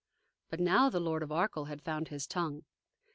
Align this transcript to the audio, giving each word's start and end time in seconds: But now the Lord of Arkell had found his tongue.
But 0.49 0.59
now 0.59 0.89
the 0.89 0.99
Lord 0.99 1.21
of 1.21 1.31
Arkell 1.31 1.65
had 1.65 1.83
found 1.83 2.07
his 2.07 2.25
tongue. 2.25 2.63